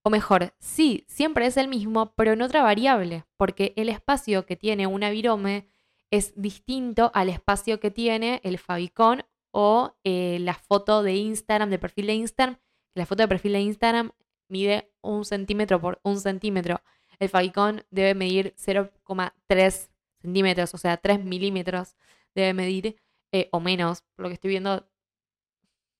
[0.02, 4.56] O mejor, sí, siempre es el mismo, pero en otra variable, porque el espacio que
[4.56, 5.68] tiene una virome
[6.10, 11.78] es distinto al espacio que tiene el favicon o eh, la foto de Instagram, de
[11.78, 12.58] perfil de Instagram.
[12.94, 14.12] La foto de perfil de Instagram
[14.48, 16.80] mide un centímetro por un centímetro.
[17.18, 19.90] El favicon debe medir 0,3
[20.20, 21.96] centímetros, o sea, 3 milímetros
[22.34, 22.96] debe medir,
[23.32, 24.88] eh, o menos, por lo que estoy viendo,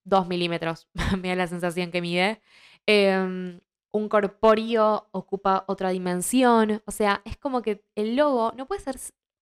[0.05, 0.87] 2 milímetros,
[1.21, 2.41] me da la sensación que mide.
[2.85, 3.59] Em,
[3.91, 6.81] un corpóreo ocupa otra dimensión.
[6.85, 8.97] O sea, es como que el logo no puede ser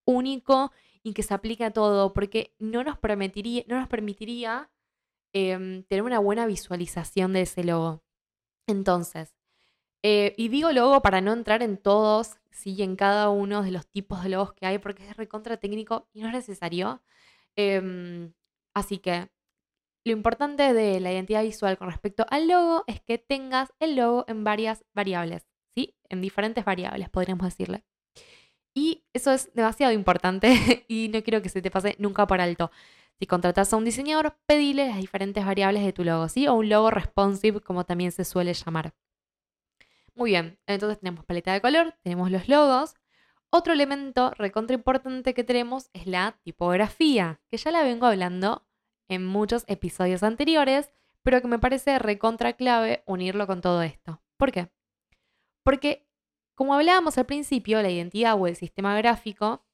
[0.08, 4.70] único y que se aplique a todo, porque no nos permitiría, no nos permitiría
[5.32, 8.02] em, tener una buena visualización de ese logo.
[8.66, 9.34] Entonces,
[10.02, 13.86] eh, y digo logo para no entrar en todos, sí, en cada uno de los
[13.88, 17.02] tipos de logos que hay, porque es recontra técnico y no es necesario.
[17.56, 18.32] Em,
[18.74, 19.30] así que
[20.04, 24.24] lo importante de la identidad visual con respecto al logo es que tengas el logo
[24.28, 25.96] en varias variables, ¿sí?
[26.08, 27.84] En diferentes variables, podríamos decirle.
[28.78, 32.70] Y eso es demasiado importante y no quiero que se te pase nunca por alto.
[33.18, 36.46] Si contratas a un diseñador, pedile las diferentes variables de tu logo, ¿sí?
[36.46, 38.94] O un logo responsive, como también se suele llamar.
[40.14, 42.94] Muy bien, entonces tenemos paleta de color, tenemos los logos.
[43.50, 48.64] Otro elemento recontra importante que tenemos es la tipografía, que ya la vengo hablando
[49.08, 50.92] en muchos episodios anteriores,
[51.24, 54.22] pero que me parece recontra clave unirlo con todo esto.
[54.36, 54.70] ¿Por qué?
[55.64, 56.07] Porque,
[56.58, 59.64] como hablábamos al principio, la identidad o el sistema gráfico,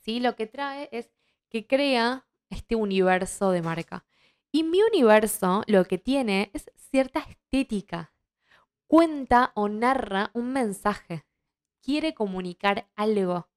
[0.00, 0.18] ¿sí?
[0.18, 1.12] lo que trae es
[1.48, 4.04] que crea este universo de marca.
[4.50, 8.12] Y mi universo lo que tiene es cierta estética.
[8.88, 11.24] Cuenta o narra un mensaje.
[11.80, 13.48] Quiere comunicar algo.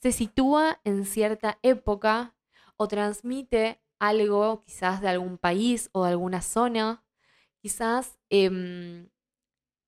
[0.00, 2.34] Se sitúa en cierta época
[2.78, 7.04] o transmite algo quizás de algún país o de alguna zona.
[7.60, 9.10] Quizás em,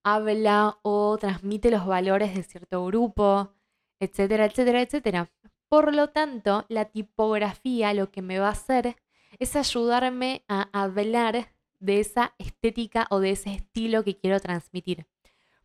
[0.02, 3.52] habla o transmite los valores de cierto grupo,
[3.98, 5.30] etcétera, etcétera, etcétera.
[5.68, 8.96] Por lo tanto, la tipografía lo que me va a hacer
[9.38, 15.06] es ayudarme a hablar de esa estética o de ese estilo que quiero transmitir.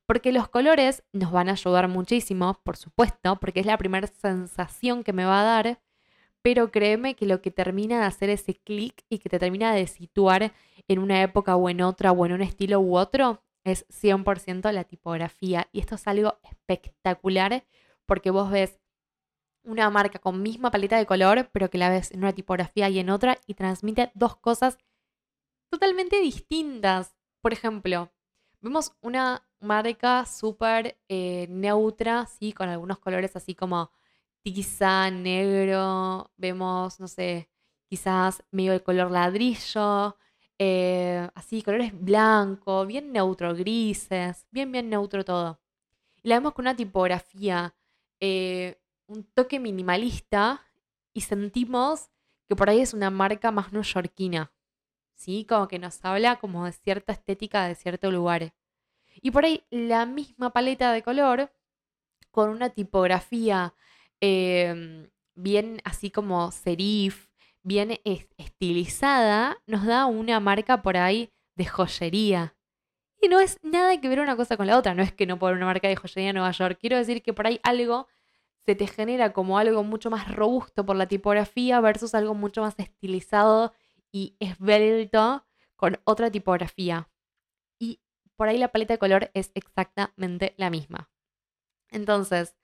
[0.06, 5.04] Porque los colores nos van a ayudar muchísimo, por supuesto, porque es la primera sensación
[5.04, 5.82] que me va a dar,
[6.44, 9.88] pero créeme que lo que termina de hacer ese clic y que te termina de
[9.88, 10.54] situar
[10.88, 14.86] en una época o en otra o en un estilo u otro es 100% la
[14.86, 15.68] tipografía.
[15.74, 17.66] Y esto es algo espectacular
[18.06, 18.80] porque vos ves
[19.64, 23.00] una marca con misma paleta de color, pero que la ves en una tipografía y
[23.00, 24.78] en otra y transmite dos cosas
[25.70, 27.16] totalmente distintas.
[27.42, 28.12] Por ejemplo,
[28.62, 32.54] vemos una marca súper eh, neutra, ¿sí?
[32.54, 33.92] Con algunos colores así como
[34.44, 37.50] tiza, negro, vemos, no sé,
[37.90, 40.18] quizás medio de color ladrillo,
[40.60, 45.60] eh, así, colores blanco, bien neutro, grises, bien, bien neutro todo.
[46.24, 47.76] Y la vemos con una tipografía
[48.20, 50.66] eh, un toque minimalista
[51.14, 52.10] y sentimos
[52.48, 54.52] que por ahí es una marca más neoyorquina,
[55.16, 55.46] ¿sí?
[55.48, 58.54] Como que nos habla como de cierta estética de cierto lugar.
[59.22, 61.52] Y por ahí la misma paleta de color
[62.32, 63.74] con una tipografía
[64.20, 67.30] em, bien así como serif,
[67.66, 68.00] bien
[68.38, 72.56] estilizada, nos da una marca por ahí de joyería.
[73.20, 75.40] Y no es nada que ver una cosa con la otra, no es que no
[75.40, 78.08] por una marca de joyería en Nueva York, quiero decir que por ahí algo
[78.66, 82.76] se te genera como algo mucho más robusto por la tipografía versus algo mucho más
[82.78, 83.74] estilizado
[84.12, 87.10] y esbelto con otra tipografía.
[87.80, 88.00] Y
[88.36, 91.10] por ahí la paleta de color es exactamente la misma.
[91.90, 92.56] Entonces,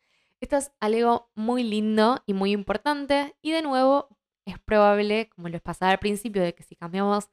[0.41, 4.09] esto es algo muy lindo y muy importante y de nuevo
[4.45, 7.29] es probable, como les pasaba al principio, de que si cambiamos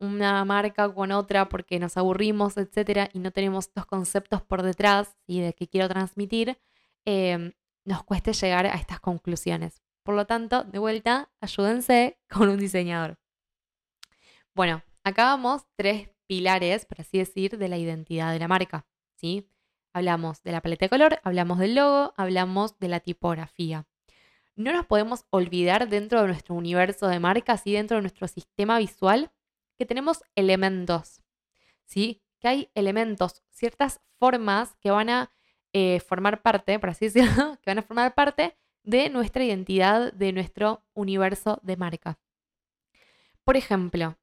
[0.00, 5.16] una marca con otra porque nos aburrimos, etcétera, y no tenemos estos conceptos por detrás
[5.26, 6.58] y de qué quiero transmitir,
[7.04, 7.52] eh,
[7.84, 9.82] nos cueste llegar a estas conclusiones.
[10.02, 13.18] Por lo tanto, de vuelta, ayúdense con un diseñador.
[14.54, 18.86] Bueno, acá vamos tres pilares, por así decir, de la identidad de la marca.
[19.14, 19.48] ¿sí?
[19.92, 23.86] Hablamos de la paleta de color, hablamos del logo, hablamos de la tipografía.
[24.54, 28.78] No nos podemos olvidar dentro de nuestro universo de marcas y dentro de nuestro sistema
[28.78, 29.32] visual
[29.78, 31.22] que tenemos elementos.
[31.84, 32.22] ¿sí?
[32.40, 35.32] Que hay elementos, ciertas formas que van a
[35.72, 40.32] eh, formar parte, por así decirlo, que van a formar parte de nuestra identidad, de
[40.32, 42.18] nuestro universo de marca.
[43.44, 44.18] Por ejemplo,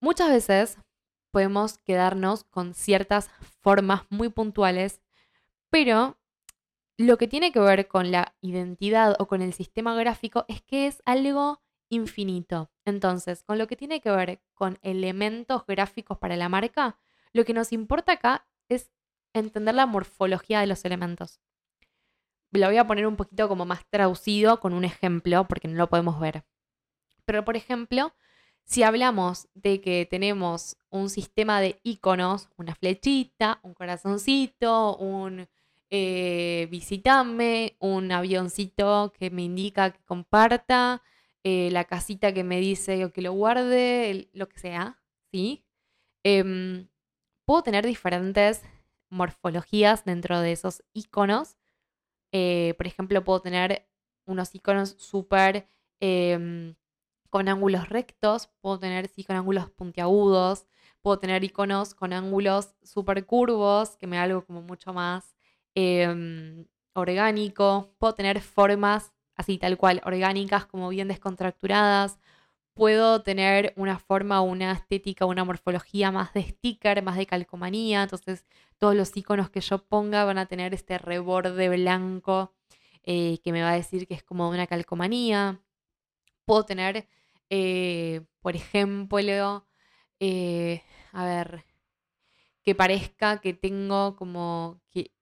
[0.00, 0.78] muchas veces
[1.30, 5.00] podemos quedarnos con ciertas formas muy puntuales,
[5.70, 6.19] pero
[7.00, 10.86] lo que tiene que ver con la identidad o con el sistema gráfico es que
[10.86, 12.70] es algo infinito.
[12.84, 16.98] Entonces, con lo que tiene que ver con elementos gráficos para la marca,
[17.32, 18.90] lo que nos importa acá es
[19.32, 21.40] entender la morfología de los elementos.
[22.50, 25.88] Lo voy a poner un poquito como más traducido con un ejemplo, porque no lo
[25.88, 26.44] podemos ver.
[27.24, 28.12] Pero, por ejemplo,
[28.64, 35.48] si hablamos de que tenemos un sistema de iconos, una flechita, un corazoncito, un
[35.90, 41.02] eh, visitame, un avioncito que me indica que comparta,
[41.44, 45.00] eh, la casita que me dice que lo guarde, lo que sea,
[45.32, 45.64] ¿sí?
[46.24, 46.88] Em,
[47.46, 48.62] puedo tener diferentes
[49.10, 51.56] morfologías dentro de esos iconos.
[52.32, 53.88] Eh, por ejemplo, puedo tener
[54.26, 55.68] unos iconos súper
[56.00, 56.76] em,
[57.30, 60.66] con ángulos rectos, puedo tener sí con ángulos puntiagudos,
[61.02, 65.34] puedo tener iconos con ángulos súper curvos, que me da algo como mucho más
[65.74, 72.18] em, orgánico, puedo tener formas así tal cual, orgánicas, como bien descontracturadas,
[72.74, 78.02] puedo tener una forma, una estética, una morfología más de sticker, más de calcomanía.
[78.02, 78.46] Entonces,
[78.78, 82.54] todos los iconos que yo ponga van a tener este reborde blanco
[83.02, 85.60] eh, que me va a decir que es como una calcomanía.
[86.44, 87.08] Puedo tener,
[87.50, 89.66] eh, por ejemplo,
[90.20, 91.64] eh, a ver,
[92.62, 95.12] que parezca que tengo como que,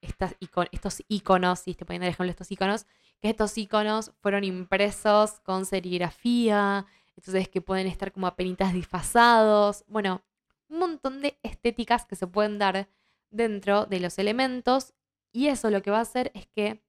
[0.00, 2.86] estos iconos, si te ponen el ejemplo estos iconos,
[3.20, 10.22] que estos iconos fueron impresos con serigrafía, entonces que pueden estar como apenitas disfasados, bueno,
[10.68, 12.88] un montón de estéticas que se pueden dar
[13.30, 14.94] dentro de los elementos
[15.32, 16.82] y eso lo que va a hacer es que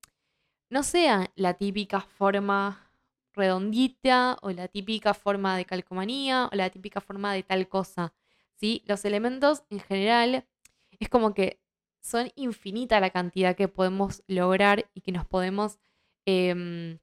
[0.69, 2.91] no sea la típica forma
[3.33, 8.13] redondita o la típica forma de calcomanía o la típica forma de tal cosa.
[8.55, 8.83] ¿sí?
[8.85, 10.45] Los elementos en general
[10.99, 11.61] es como que
[12.07, 15.79] son infinita la cantidad que podemos lograr y que nos podemos
[16.27, 16.99] Em,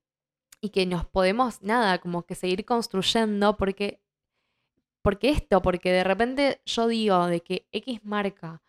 [0.60, 4.02] y que nos podemos, nada, como que seguir construyendo, porque,
[5.02, 8.62] porque esto, porque de repente yo digo de que X marca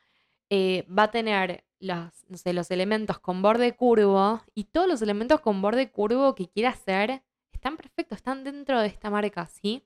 [0.50, 2.14] eh, va a tener los,
[2.46, 7.22] los elementos con borde curvo y todos los elementos con borde curvo que quiera hacer
[7.52, 9.84] están perfectos, están dentro de esta marca, ¿sí?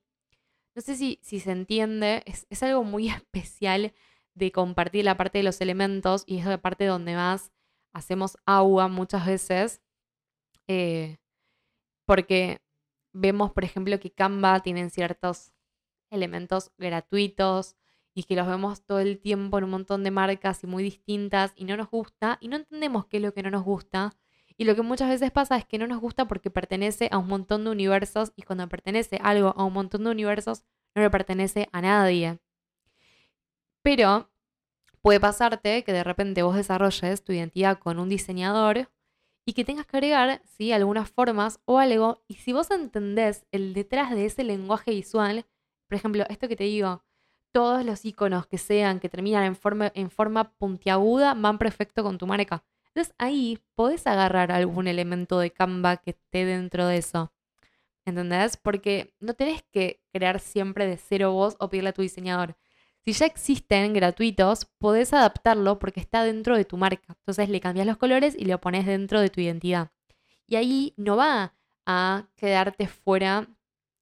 [0.75, 3.93] No sé si, si se entiende, es, es algo muy especial
[4.35, 7.51] de compartir la parte de los elementos y es la parte donde más
[7.93, 9.81] hacemos agua muchas veces
[10.67, 11.17] eh,
[12.05, 12.61] porque
[13.11, 15.51] vemos, por ejemplo, que Canva tiene ciertos
[16.11, 17.75] elementos gratuitos
[18.13, 21.53] y que los vemos todo el tiempo en un montón de marcas y muy distintas
[21.55, 24.13] y no nos gusta y no entendemos qué es lo que no nos gusta.
[24.57, 27.27] Y lo que muchas veces pasa es que no nos gusta porque pertenece a un
[27.27, 30.63] montón de universos y cuando pertenece algo a un montón de universos
[30.95, 32.39] no le pertenece a nadie.
[33.83, 34.29] Pero
[35.01, 38.89] puede pasarte que de repente vos desarrolles tu identidad con un diseñador
[39.45, 40.71] y que tengas que agregar, ¿sí?
[40.71, 42.23] Algunas formas o algo.
[42.27, 45.45] Y si vos entendés el detrás de ese lenguaje visual,
[45.87, 47.03] por ejemplo, esto que te digo,
[47.51, 52.17] todos los iconos que sean, que terminan en forma, en forma puntiaguda, van perfecto con
[52.17, 52.63] tu marca.
[52.87, 57.31] Entonces ahí podés agarrar algún elemento de Canva que esté dentro de eso.
[58.05, 58.57] ¿Entendés?
[58.57, 62.55] Porque no tenés que crear siempre de cero vos o pedirle a tu diseñador.
[63.09, 67.15] Si ya existen gratuitos, podés adaptarlo porque está dentro de tu marca.
[67.17, 69.89] Entonces le cambias los colores y lo pones dentro de tu identidad.
[70.45, 71.55] Y ahí no va
[71.87, 73.47] a quedarte fuera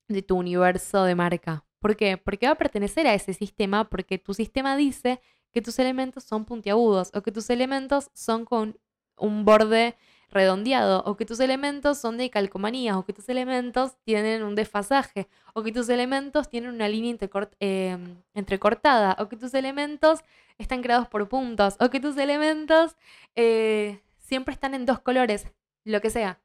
[0.10, 1.63] de tu universo de marca.
[1.80, 2.17] ¿Por qué?
[2.17, 5.22] Porque va a pertenecer a ese sistema porque tu sistema dice
[5.54, 8.78] que tus elementos son puntiagudos o que tus elementos son con
[9.15, 9.96] un borde
[10.30, 15.28] redondeado, o que tus elementos son de calcomanía, o que tus elementos tienen un desfasaje,
[15.54, 17.16] o que tus elementos tienen una línea
[17.60, 20.20] em, entrecortada, o que tus elementos
[20.58, 22.96] están creados por puntos, o que tus elementos
[23.36, 25.48] eh, siempre están en dos colores,
[25.86, 26.40] lo que sea.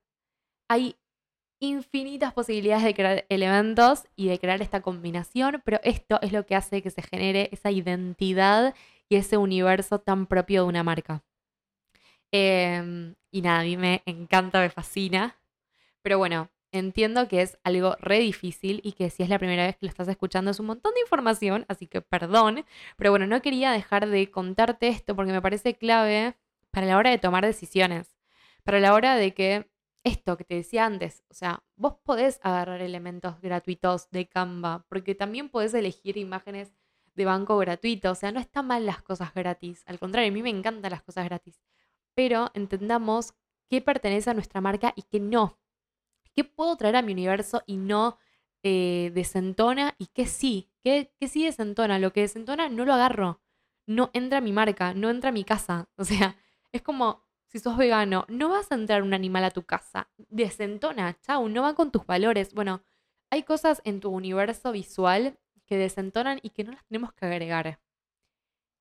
[0.68, 0.96] Hay
[1.60, 6.56] infinitas posibilidades de crear elementos y de crear esta combinación, pero esto es lo que
[6.56, 8.74] hace que se genere esa identidad
[9.08, 11.22] y ese universo tan propio de una marca.
[12.32, 15.36] Em, y nada, a mí me encanta, me fascina.
[16.02, 19.76] Pero bueno, entiendo que es algo re difícil y que si es la primera vez
[19.76, 22.64] que lo estás escuchando es un montón de información, así que perdón.
[22.96, 26.36] Pero bueno, no quería dejar de contarte esto porque me parece clave
[26.70, 28.16] para la hora de tomar decisiones.
[28.64, 29.70] Para la hora de que
[30.04, 35.14] esto que te decía antes, o sea, vos podés agarrar elementos gratuitos de Canva, porque
[35.14, 36.72] también podés elegir imágenes
[37.14, 40.42] de banco gratuito, o sea, no están mal las cosas gratis, al contrario, a mí
[40.42, 41.60] me encantan las cosas gratis
[42.14, 43.34] pero entendamos
[43.68, 45.58] qué pertenece a nuestra marca y qué no.
[46.34, 48.18] ¿Qué puedo traer a mi universo y no
[48.62, 50.70] eh, desentona y qué sí?
[50.82, 51.98] ¿Qué, ¿Qué sí desentona?
[51.98, 53.40] Lo que desentona no lo agarro.
[53.86, 55.88] No entra a mi marca, no entra a mi casa.
[55.96, 56.36] O sea,
[56.72, 60.10] es como si sos vegano, no vas a entrar un animal a tu casa.
[60.30, 62.54] Desentona, chau, no va con tus valores.
[62.54, 62.82] Bueno,
[63.30, 67.78] hay cosas en tu universo visual que desentonan y que no las tenemos que agregar.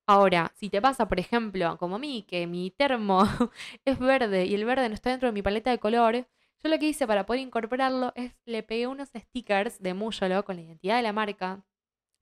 [0.06, 3.22] Ahora, si te pasa, por ejemplo, como a mí, que mi termo
[3.84, 6.78] es verde y el verde no está dentro de mi paleta de color, yo lo
[6.78, 10.96] que hice para poder incorporarlo es le pegué unos stickers de Muyolo con la identidad
[10.96, 11.64] de la marca,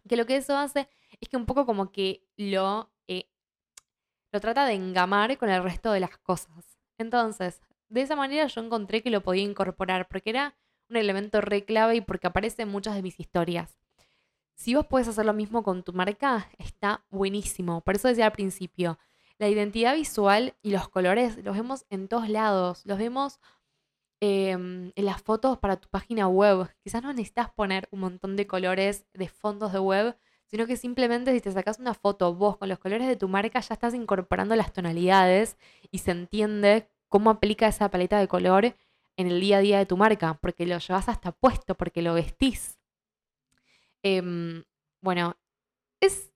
[0.08, 0.88] que lo que eso hace
[1.20, 3.30] es que un poco como que lo, eh,
[4.32, 6.78] lo trata de engamar con el resto de las cosas.
[6.98, 10.56] Entonces, de esa manera yo encontré que lo podía incorporar porque era
[10.88, 13.79] un elemento re clave y porque aparece en muchas de mis historias.
[14.60, 17.80] Si vos puedes hacer lo mismo con tu marca, está buenísimo.
[17.80, 18.98] Por eso decía al principio,
[19.38, 22.82] la identidad visual y los colores los vemos en todos lados.
[22.84, 23.40] Los vemos
[24.20, 26.68] em, en las fotos para tu página web.
[26.84, 31.32] Quizás no necesitas poner un montón de colores de fondos de web, sino que simplemente
[31.32, 34.54] si te sacas una foto vos con los colores de tu marca, ya estás incorporando
[34.56, 35.56] las tonalidades
[35.90, 38.76] y se entiende cómo aplica esa paleta de color
[39.16, 42.12] en el día a día de tu marca, porque lo llevas hasta puesto, porque lo
[42.12, 42.79] vestís.
[44.02, 44.64] Em,
[45.02, 45.36] bueno,
[46.00, 46.32] es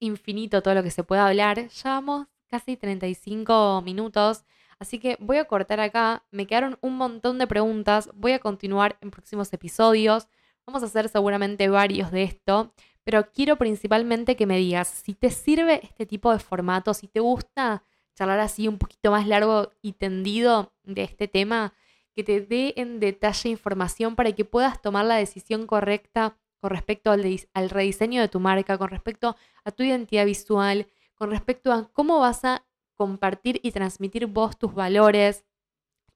[0.00, 1.68] infinito todo lo que se puede hablar.
[1.68, 4.44] Llevamos casi 35 minutos,
[4.78, 6.24] así que voy a cortar acá.
[6.30, 8.10] Me quedaron un montón de preguntas.
[8.14, 10.28] Voy a continuar en próximos episodios.
[10.66, 12.72] Vamos a hacer seguramente varios de esto,
[13.04, 17.20] pero quiero principalmente que me digas si te sirve este tipo de formato, si te
[17.20, 17.84] gusta
[18.14, 21.74] charlar así un poquito más largo y tendido de este tema,
[22.14, 27.10] que te dé en detalle información para que puedas tomar la decisión correcta con respecto
[27.10, 32.20] al, rediseño de tu marca, con respecto a tu identidad visual, con respecto a cómo
[32.20, 35.44] vas a compartir y transmitir vos tus valores,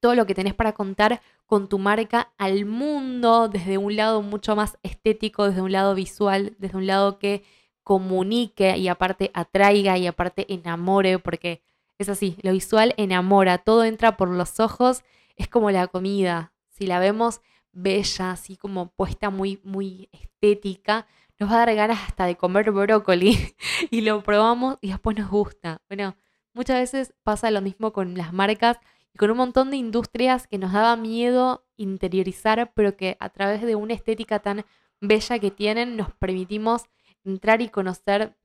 [0.00, 4.56] todo lo que tenés para contar con tu marca al mundo desde un lado mucho
[4.56, 7.44] más estético, desde un lado visual, desde un lado que
[7.84, 11.60] comunique y aparte atraiga y aparte enamore, porque
[11.98, 15.04] es así, lo visual enamora, todo entra por los ojos,
[15.36, 17.42] es como la comida, si la vemos
[17.72, 21.06] bella, así como puesta muy, muy estética,
[21.38, 23.54] nos va a dar ganas hasta de comer brócoli
[23.90, 25.80] y lo probamos y después nos gusta.
[25.88, 26.16] Bueno,
[26.52, 28.78] muchas veces pasa lo mismo con las marcas
[29.14, 33.62] y con un montón de industrias que nos daba miedo interiorizar, pero que a través
[33.62, 34.64] de una estética tan
[35.00, 36.86] bella que tienen nos permitimos
[37.24, 38.36] entrar y conocer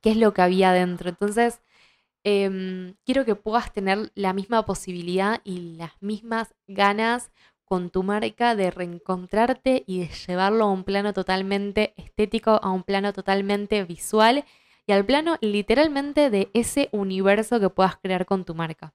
[0.00, 1.08] qué es lo que había dentro.
[1.08, 1.62] Entonces,
[2.22, 7.30] em, quiero que puedas tener la misma posibilidad y las mismas ganas
[7.66, 12.84] con tu marca de reencontrarte y de llevarlo a un plano totalmente estético, a un
[12.84, 14.44] plano totalmente visual
[14.86, 18.94] y al plano literalmente de ese universo que puedas crear con tu marca.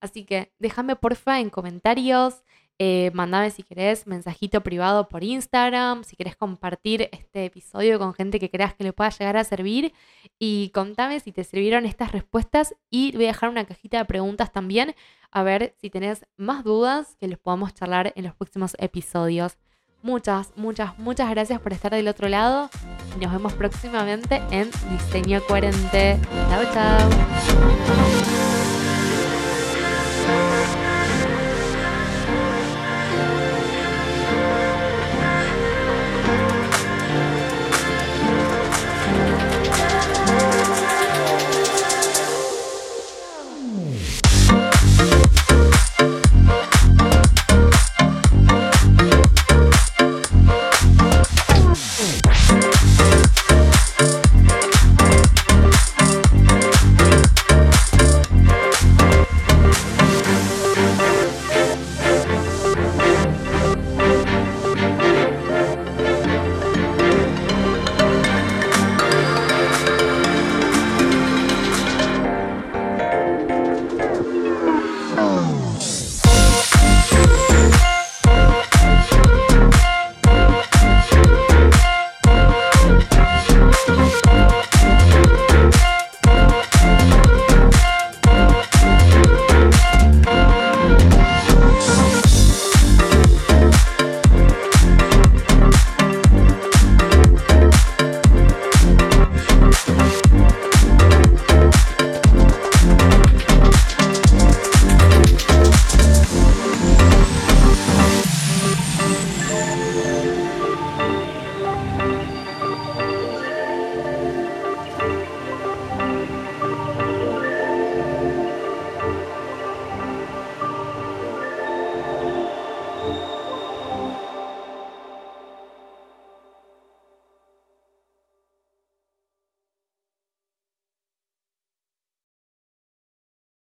[0.00, 2.44] Así que déjame porfa en comentarios
[2.82, 8.40] eh, mandame si querés mensajito privado por Instagram, si querés compartir este episodio con gente
[8.40, 9.92] que creas que le pueda llegar a servir
[10.38, 14.50] y contame si te sirvieron estas respuestas y voy a dejar una cajita de preguntas
[14.50, 14.94] también
[15.30, 19.58] a ver si tenés más dudas que les podamos charlar en los próximos episodios.
[20.02, 22.70] Muchas, muchas, muchas gracias por estar del otro lado
[23.18, 26.18] nos vemos próximamente en Diseño Coherente.
[26.48, 28.39] Chao, chao.